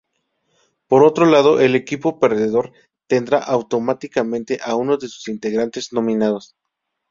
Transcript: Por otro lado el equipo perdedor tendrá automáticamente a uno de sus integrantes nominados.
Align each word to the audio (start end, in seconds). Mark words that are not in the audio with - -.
Por 0.87 1.03
otro 1.03 1.27
lado 1.27 1.59
el 1.59 1.75
equipo 1.75 2.19
perdedor 2.19 2.73
tendrá 3.05 3.37
automáticamente 3.37 4.59
a 4.63 4.73
uno 4.73 4.97
de 4.97 5.07
sus 5.07 5.27
integrantes 5.27 5.93
nominados. 5.93 6.55